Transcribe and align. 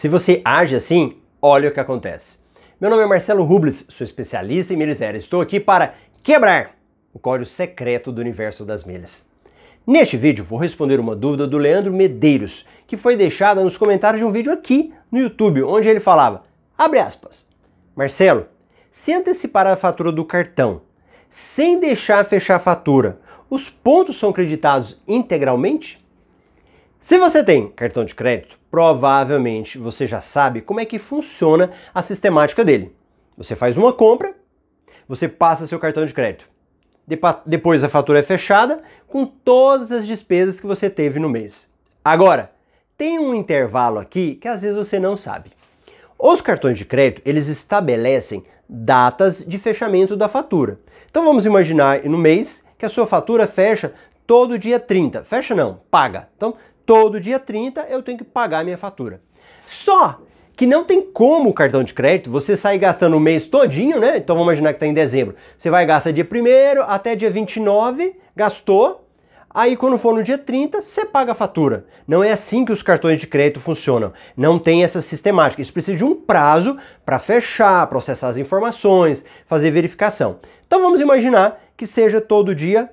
Se 0.00 0.08
você 0.08 0.40
age 0.42 0.74
assim, 0.74 1.18
olha 1.42 1.68
o 1.68 1.72
que 1.74 1.78
acontece. 1.78 2.38
Meu 2.80 2.88
nome 2.88 3.02
é 3.02 3.06
Marcelo 3.06 3.44
Rubles, 3.44 3.84
sou 3.90 4.02
especialista 4.02 4.72
em 4.72 4.76
milhas 4.78 5.02
aéreas. 5.02 5.24
Estou 5.24 5.42
aqui 5.42 5.60
para 5.60 5.92
quebrar 6.22 6.74
o 7.12 7.18
código 7.18 7.44
secreto 7.44 8.10
do 8.10 8.18
universo 8.18 8.64
das 8.64 8.82
milhas. 8.82 9.28
Neste 9.86 10.16
vídeo 10.16 10.42
vou 10.42 10.58
responder 10.58 10.98
uma 10.98 11.14
dúvida 11.14 11.46
do 11.46 11.58
Leandro 11.58 11.92
Medeiros, 11.92 12.66
que 12.86 12.96
foi 12.96 13.14
deixada 13.14 13.62
nos 13.62 13.76
comentários 13.76 14.22
de 14.22 14.24
um 14.26 14.32
vídeo 14.32 14.50
aqui 14.50 14.90
no 15.12 15.18
YouTube, 15.18 15.64
onde 15.64 15.86
ele 15.86 16.00
falava, 16.00 16.44
abre 16.78 16.98
aspas, 16.98 17.46
Marcelo, 17.94 18.46
se 18.90 19.12
antecipar 19.12 19.66
a 19.66 19.76
fatura 19.76 20.10
do 20.10 20.24
cartão 20.24 20.80
sem 21.28 21.78
deixar 21.78 22.24
fechar 22.24 22.56
a 22.56 22.58
fatura, 22.58 23.20
os 23.50 23.68
pontos 23.68 24.18
são 24.18 24.32
creditados 24.32 24.98
integralmente? 25.06 26.02
Se 27.02 27.18
você 27.18 27.44
tem 27.44 27.68
cartão 27.68 28.02
de 28.02 28.14
crédito, 28.14 28.58
provavelmente 28.70 29.78
você 29.78 30.06
já 30.06 30.20
sabe 30.20 30.60
como 30.60 30.80
é 30.80 30.84
que 30.84 30.98
funciona 30.98 31.72
a 31.94 32.02
sistemática 32.02 32.64
dele. 32.64 32.94
Você 33.36 33.56
faz 33.56 33.76
uma 33.76 33.92
compra, 33.92 34.34
você 35.08 35.26
passa 35.26 35.66
seu 35.66 35.78
cartão 35.78 36.06
de 36.06 36.14
crédito. 36.14 36.48
Depois 37.44 37.82
a 37.82 37.88
fatura 37.88 38.20
é 38.20 38.22
fechada 38.22 38.82
com 39.08 39.26
todas 39.26 39.90
as 39.90 40.06
despesas 40.06 40.60
que 40.60 40.66
você 40.66 40.88
teve 40.88 41.18
no 41.18 41.28
mês. 41.28 41.68
Agora, 42.04 42.52
tem 42.96 43.18
um 43.18 43.34
intervalo 43.34 43.98
aqui 43.98 44.36
que 44.36 44.46
às 44.46 44.62
vezes 44.62 44.76
você 44.76 44.98
não 44.98 45.16
sabe. 45.16 45.52
Os 46.18 46.40
cartões 46.40 46.78
de 46.78 46.84
crédito, 46.84 47.22
eles 47.24 47.48
estabelecem 47.48 48.44
datas 48.68 49.44
de 49.44 49.58
fechamento 49.58 50.14
da 50.14 50.28
fatura. 50.28 50.78
Então 51.10 51.24
vamos 51.24 51.44
imaginar 51.44 52.04
no 52.04 52.18
mês 52.18 52.64
que 52.78 52.86
a 52.86 52.90
sua 52.90 53.06
fatura 53.06 53.46
fecha 53.46 53.92
todo 54.26 54.58
dia 54.58 54.78
30. 54.78 55.24
Fecha 55.24 55.56
não, 55.56 55.80
paga. 55.90 56.28
Então, 56.36 56.54
todo 56.84 57.20
dia 57.20 57.38
30 57.38 57.86
eu 57.88 58.02
tenho 58.02 58.18
que 58.18 58.24
pagar 58.24 58.60
a 58.60 58.64
minha 58.64 58.78
fatura. 58.78 59.20
Só 59.68 60.20
que 60.56 60.66
não 60.66 60.84
tem 60.84 61.00
como 61.00 61.50
o 61.50 61.54
cartão 61.54 61.82
de 61.82 61.94
crédito 61.94 62.30
você 62.30 62.56
sair 62.56 62.78
gastando 62.78 63.16
o 63.16 63.20
mês 63.20 63.46
todinho, 63.46 63.98
né? 63.98 64.18
Então 64.18 64.36
vamos 64.36 64.48
imaginar 64.48 64.72
que 64.72 64.76
está 64.76 64.86
em 64.86 64.94
dezembro. 64.94 65.34
Você 65.56 65.70
vai 65.70 65.86
gastar 65.86 66.12
dia 66.12 66.26
1 66.30 66.82
até 66.82 67.16
dia 67.16 67.30
29, 67.30 68.14
gastou, 68.36 69.06
Aí 69.52 69.76
quando 69.76 69.98
for 69.98 70.14
no 70.14 70.22
dia 70.22 70.38
30, 70.38 70.80
você 70.80 71.04
paga 71.04 71.32
a 71.32 71.34
fatura. 71.34 71.84
Não 72.06 72.22
é 72.22 72.30
assim 72.30 72.64
que 72.64 72.70
os 72.70 72.84
cartões 72.84 73.20
de 73.20 73.26
crédito 73.26 73.58
funcionam. 73.58 74.12
Não 74.36 74.60
tem 74.60 74.84
essa 74.84 75.00
sistemática. 75.00 75.60
Isso 75.60 75.72
precisa 75.72 75.96
de 75.96 76.04
um 76.04 76.14
prazo 76.14 76.78
para 77.04 77.18
fechar, 77.18 77.84
processar 77.88 78.28
as 78.28 78.36
informações, 78.36 79.24
fazer 79.46 79.72
verificação. 79.72 80.38
Então 80.64 80.80
vamos 80.80 81.00
imaginar 81.00 81.60
que 81.76 81.84
seja 81.84 82.20
todo 82.20 82.54
dia 82.54 82.88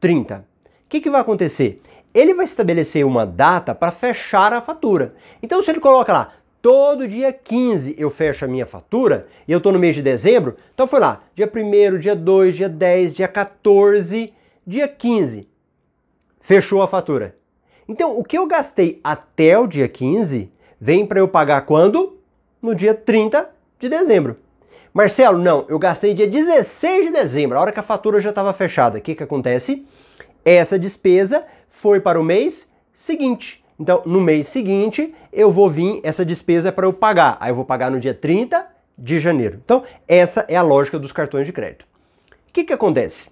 30. 0.00 0.38
O 0.38 0.42
que, 0.88 1.00
que 1.00 1.10
vai 1.10 1.20
acontecer? 1.20 1.80
Ele 2.14 2.34
vai 2.34 2.44
estabelecer 2.44 3.06
uma 3.06 3.24
data 3.24 3.74
para 3.74 3.92
fechar 3.92 4.52
a 4.52 4.60
fatura. 4.60 5.14
Então 5.42 5.62
se 5.62 5.70
ele 5.70 5.80
coloca 5.80 6.12
lá, 6.12 6.32
todo 6.60 7.06
dia 7.06 7.32
15 7.32 7.94
eu 7.98 8.10
fecho 8.10 8.44
a 8.44 8.48
minha 8.48 8.66
fatura, 8.66 9.28
e 9.46 9.52
eu 9.52 9.58
estou 9.58 9.72
no 9.72 9.78
mês 9.78 9.94
de 9.94 10.02
dezembro, 10.02 10.56
então 10.74 10.86
foi 10.86 11.00
lá, 11.00 11.22
dia 11.34 11.50
1 11.52 11.98
dia 11.98 12.16
2, 12.16 12.56
dia 12.56 12.68
10, 12.68 13.14
dia 13.14 13.28
14, 13.28 14.32
dia 14.66 14.88
15 14.88 15.50
fechou 16.40 16.82
a 16.82 16.88
fatura. 16.88 17.36
Então, 17.86 18.18
o 18.18 18.24
que 18.24 18.36
eu 18.36 18.46
gastei 18.46 19.00
até 19.04 19.58
o 19.58 19.66
dia 19.66 19.88
15 19.88 20.50
vem 20.80 21.06
para 21.06 21.20
eu 21.20 21.28
pagar 21.28 21.62
quando? 21.62 22.18
No 22.60 22.74
dia 22.74 22.94
30 22.94 23.48
de 23.78 23.88
dezembro. 23.88 24.36
Marcelo, 24.92 25.38
não, 25.38 25.64
eu 25.68 25.78
gastei 25.78 26.14
dia 26.14 26.26
16 26.26 27.06
de 27.06 27.12
dezembro, 27.12 27.56
a 27.56 27.60
hora 27.60 27.72
que 27.72 27.78
a 27.78 27.84
fatura 27.84 28.20
já 28.20 28.30
estava 28.30 28.52
fechada. 28.52 28.98
O 28.98 29.00
que, 29.00 29.14
que 29.14 29.22
acontece? 29.22 29.86
Essa 30.44 30.78
despesa 30.78 31.44
foi 31.68 32.00
para 32.00 32.20
o 32.20 32.24
mês 32.24 32.70
seguinte. 32.94 33.64
Então, 33.78 34.02
no 34.04 34.20
mês 34.20 34.48
seguinte, 34.48 35.14
eu 35.32 35.50
vou 35.50 35.70
vir 35.70 36.00
essa 36.02 36.24
despesa 36.24 36.70
para 36.70 36.86
eu 36.86 36.92
pagar. 36.92 37.38
Aí 37.40 37.50
eu 37.50 37.54
vou 37.54 37.64
pagar 37.64 37.90
no 37.90 37.98
dia 37.98 38.12
30 38.12 38.66
de 38.96 39.18
janeiro. 39.18 39.60
Então, 39.64 39.84
essa 40.06 40.44
é 40.48 40.56
a 40.56 40.62
lógica 40.62 40.98
dos 40.98 41.12
cartões 41.12 41.46
de 41.46 41.52
crédito. 41.52 41.86
O 42.48 42.52
que, 42.52 42.64
que 42.64 42.72
acontece? 42.72 43.30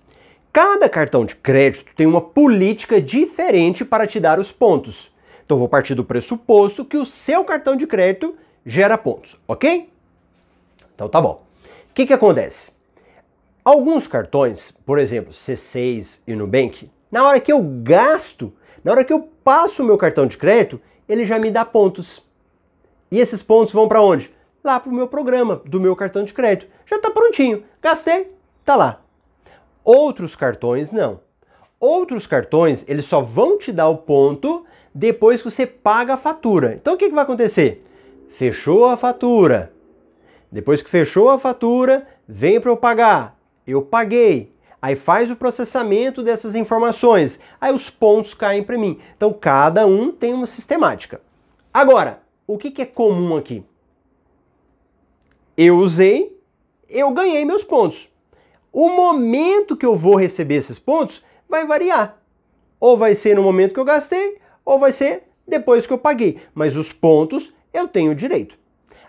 Cada 0.53 0.89
cartão 0.89 1.25
de 1.25 1.37
crédito 1.37 1.95
tem 1.95 2.07
uma 2.07 2.21
política 2.21 3.01
diferente 3.01 3.85
para 3.85 4.07
te 4.07 4.19
dar 4.19 4.39
os 4.41 4.51
pontos. 4.51 5.11
Então 5.45 5.59
vou 5.59 5.69
partir 5.69 5.95
do 5.95 6.05
pressuposto 6.05 6.85
que 6.85 6.97
o 6.97 7.07
seu 7.07 7.45
cartão 7.45 7.77
de 7.77 7.87
crédito 7.87 8.37
gera 8.65 8.99
pontos, 8.99 9.37
ok? 9.47 9.89
Então 10.95 11.09
tá 11.09 11.21
bom. 11.21 11.43
O 11.91 11.95
que, 11.95 12.07
que 12.07 12.13
acontece? 12.13 12.73
Alguns 13.65 14.07
cartões, 14.07 14.71
por 14.85 14.99
exemplo, 14.99 15.33
C6 15.33 16.21
e 16.27 16.35
Nubank, 16.35 16.91
na 17.11 17.27
hora 17.27 17.41
que 17.41 17.53
eu 17.53 17.63
gasto, 17.63 18.53
na 18.85 18.93
hora 18.93 19.05
que 19.05 19.13
eu 19.13 19.29
passo 19.43 19.83
o 19.83 19.87
meu 19.87 19.97
cartão 19.97 20.27
de 20.27 20.37
crédito, 20.37 20.81
ele 21.09 21.25
já 21.25 21.39
me 21.39 21.51
dá 21.51 21.65
pontos. 21.65 22.27
E 23.11 23.19
esses 23.19 23.43
pontos 23.43 23.73
vão 23.73 23.89
para 23.89 24.03
onde? 24.03 24.35
Lá 24.63 24.79
para 24.79 24.91
o 24.91 24.95
meu 24.95 25.09
programa, 25.09 25.63
do 25.65 25.81
meu 25.81 25.97
cartão 25.97 26.25
de 26.25 26.33
crédito. 26.33 26.71
Já 26.87 26.97
está 26.97 27.11
prontinho. 27.11 27.65
Gastei, 27.81 28.33
tá 28.65 28.77
lá. 28.77 29.01
Outros 29.83 30.37
cartões 30.37 30.93
não. 30.93 31.21
Outros 31.81 32.27
cartões, 32.27 32.85
eles 32.89 33.07
só 33.07 33.21
vão 33.21 33.57
te 33.57 33.73
dar 33.73 33.89
o 33.89 33.99
ponto 33.99 34.67
depois 34.95 35.41
que 35.41 35.51
você 35.51 35.67
paga 35.67 36.15
a 36.15 36.19
fatura. 36.19 36.75
Então 36.75 36.95
o 36.95 36.97
que, 36.97 37.09
que 37.09 37.15
vai 37.15 37.25
acontecer? 37.25 37.87
Fechou 38.31 38.85
a 38.85 38.97
fatura. 38.97 39.73
Depois 40.51 40.83
que 40.83 40.91
fechou 40.91 41.31
a 41.31 41.39
fatura, 41.39 42.07
vem 42.27 42.61
para 42.61 42.71
eu 42.71 42.77
pagar. 42.77 43.39
Eu 43.67 43.83
paguei. 43.83 44.53
Aí 44.81 44.95
faz 44.95 45.31
o 45.31 45.37
processamento 45.37 46.23
dessas 46.23 46.55
informações. 46.55 47.41
Aí 47.61 47.75
os 47.75 47.91
pontos 47.91 48.35
caem 48.35 48.63
para 48.63 48.79
mim. 48.79 48.99
Então 49.17 49.33
cada 49.33 49.87
um 49.87 50.13
tem 50.13 50.33
uma 50.33 50.47
sistemática. 50.47 51.21
Agora, 51.75 52.23
o 52.47 52.57
que, 52.57 52.71
que 52.71 52.83
é 52.83 52.87
comum 52.87 53.37
aqui? 53.37 53.65
Eu 55.57 55.79
usei, 55.79 56.41
eu 56.89 57.11
ganhei 57.11 57.45
meus 57.45 57.65
pontos. 57.65 58.09
O 58.73 58.89
momento 58.89 59.77
que 59.77 59.85
eu 59.85 59.95
vou 59.95 60.15
receber 60.15 60.55
esses 60.55 60.79
pontos 60.79 61.25
vai 61.49 61.67
variar. 61.67 62.17
Ou 62.79 62.97
vai 62.97 63.15
ser 63.15 63.35
no 63.35 63.43
momento 63.43 63.75
que 63.75 63.81
eu 63.81 63.85
gastei, 63.85 64.39
ou 64.65 64.79
vai 64.79 64.93
ser 64.93 65.25
depois 65.47 65.85
que 65.85 65.93
eu 65.93 65.99
paguei. 65.99 66.41
Mas 66.55 66.77
os 66.77 66.93
pontos 66.93 67.53
eu 67.73 67.89
tenho 67.89 68.15
direito. 68.15 68.57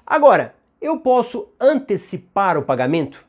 Agora, 0.06 0.56
eu 0.82 1.00
posso 1.00 1.50
antecipar 1.60 2.58
o 2.58 2.64
pagamento? 2.64 3.24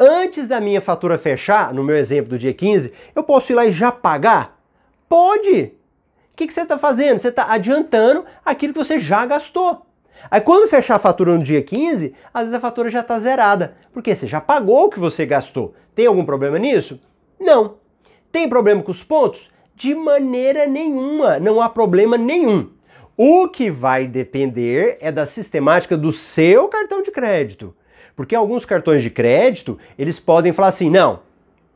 Antes 0.00 0.46
da 0.46 0.60
minha 0.60 0.80
fatura 0.80 1.18
fechar, 1.18 1.74
no 1.74 1.82
meu 1.82 1.96
exemplo 1.96 2.30
do 2.30 2.38
dia 2.38 2.54
15, 2.54 2.92
eu 3.16 3.22
posso 3.24 3.50
ir 3.50 3.56
lá 3.56 3.66
e 3.66 3.72
já 3.72 3.90
pagar? 3.90 4.60
Pode! 5.08 5.72
O 6.32 6.36
que, 6.36 6.46
que 6.46 6.54
você 6.54 6.60
está 6.60 6.78
fazendo? 6.78 7.18
Você 7.18 7.28
está 7.28 7.50
adiantando 7.50 8.24
aquilo 8.44 8.72
que 8.72 8.78
você 8.78 9.00
já 9.00 9.26
gastou. 9.26 9.84
Aí 10.30 10.40
quando 10.40 10.68
fechar 10.68 10.96
a 10.96 11.00
fatura 11.00 11.34
no 11.34 11.42
dia 11.42 11.62
15, 11.62 12.14
às 12.32 12.42
vezes 12.42 12.54
a 12.54 12.60
fatura 12.60 12.90
já 12.90 13.00
está 13.00 13.18
zerada, 13.18 13.76
porque 13.92 14.14
você 14.14 14.28
já 14.28 14.40
pagou 14.40 14.84
o 14.84 14.88
que 14.88 15.00
você 15.00 15.26
gastou. 15.26 15.74
Tem 15.96 16.06
algum 16.06 16.24
problema 16.24 16.60
nisso? 16.60 17.00
Não. 17.40 17.74
Tem 18.30 18.48
problema 18.48 18.82
com 18.82 18.92
os 18.92 19.02
pontos? 19.02 19.50
De 19.74 19.96
maneira 19.96 20.64
nenhuma, 20.66 21.40
não 21.40 21.60
há 21.60 21.68
problema 21.68 22.16
nenhum. 22.16 22.70
O 23.16 23.48
que 23.48 23.68
vai 23.68 24.06
depender 24.06 24.96
é 25.00 25.10
da 25.10 25.26
sistemática 25.26 25.96
do 25.96 26.12
seu 26.12 26.68
cartão 26.68 27.02
de 27.02 27.10
crédito. 27.10 27.74
Porque 28.18 28.34
alguns 28.34 28.64
cartões 28.64 29.00
de 29.00 29.10
crédito, 29.10 29.78
eles 29.96 30.18
podem 30.18 30.52
falar 30.52 30.70
assim: 30.70 30.90
"Não, 30.90 31.20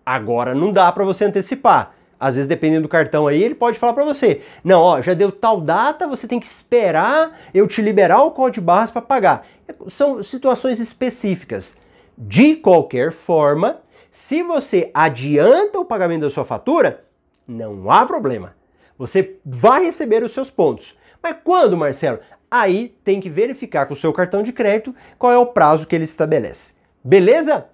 agora 0.04 0.56
não 0.56 0.72
dá 0.72 0.90
para 0.90 1.04
você 1.04 1.24
antecipar 1.24 1.94
às 2.18 2.34
vezes 2.34 2.48
dependendo 2.48 2.82
do 2.82 2.88
cartão 2.88 3.28
aí, 3.28 3.40
ele 3.40 3.54
pode 3.54 3.78
falar 3.78 3.92
para 3.92 4.04
você: 4.04 4.42
"Não, 4.64 4.80
ó, 4.80 5.00
já 5.00 5.14
deu 5.14 5.30
tal 5.30 5.60
data, 5.60 6.08
você 6.08 6.26
tem 6.26 6.40
que 6.40 6.46
esperar 6.46 7.38
eu 7.54 7.68
te 7.68 7.80
liberar 7.80 8.22
o 8.22 8.32
código 8.32 8.54
de 8.54 8.60
barras 8.60 8.90
para 8.90 9.00
pagar". 9.00 9.46
São 9.88 10.20
situações 10.20 10.80
específicas. 10.80 11.76
De 12.18 12.56
qualquer 12.56 13.12
forma, 13.12 13.76
se 14.10 14.42
você 14.42 14.90
adianta 14.92 15.78
o 15.78 15.84
pagamento 15.84 16.22
da 16.22 16.30
sua 16.30 16.44
fatura, 16.44 17.04
não 17.46 17.88
há 17.88 18.04
problema. 18.04 18.56
Você 18.98 19.36
vai 19.44 19.84
receber 19.84 20.24
os 20.24 20.34
seus 20.34 20.50
pontos. 20.50 20.98
Mas 21.22 21.36
quando, 21.44 21.76
Marcelo? 21.76 22.18
Aí 22.52 22.94
tem 23.02 23.18
que 23.18 23.30
verificar 23.30 23.86
com 23.86 23.94
o 23.94 23.96
seu 23.96 24.12
cartão 24.12 24.42
de 24.42 24.52
crédito 24.52 24.94
qual 25.18 25.32
é 25.32 25.38
o 25.38 25.46
prazo 25.46 25.86
que 25.86 25.94
ele 25.94 26.04
estabelece. 26.04 26.74
Beleza? 27.02 27.66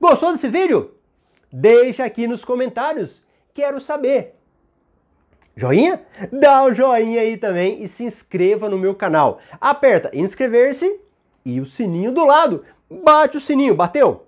Gostou 0.00 0.32
desse 0.32 0.48
vídeo? 0.48 0.92
Deixa 1.52 2.04
aqui 2.04 2.26
nos 2.26 2.44
comentários 2.44 3.24
Quero 3.54 3.80
saber. 3.80 4.34
Joinha? 5.56 6.02
Dá 6.32 6.64
um 6.64 6.74
joinha 6.74 7.20
aí 7.20 7.36
também 7.36 7.84
e 7.84 7.86
se 7.86 8.02
inscreva 8.02 8.68
no 8.68 8.76
meu 8.76 8.96
canal. 8.96 9.38
Aperta 9.60 10.10
inscrever-se 10.12 11.00
e 11.44 11.60
o 11.60 11.66
sininho 11.66 12.10
do 12.10 12.26
lado. 12.26 12.64
Bate 12.90 13.36
o 13.36 13.40
sininho, 13.40 13.76
bateu? 13.76 14.26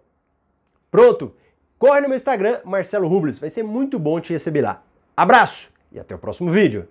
Pronto. 0.88 1.34
Corre 1.76 2.00
no 2.00 2.08
meu 2.08 2.16
Instagram, 2.16 2.60
Marcelo 2.64 3.08
Rubles. 3.08 3.40
Vai 3.40 3.50
ser 3.50 3.64
muito 3.64 3.98
bom 3.98 4.20
te 4.20 4.32
receber 4.32 4.62
lá. 4.62 4.84
Abraço 5.16 5.72
e 5.90 5.98
até 5.98 6.14
o 6.14 6.18
próximo 6.18 6.52
vídeo. 6.52 6.88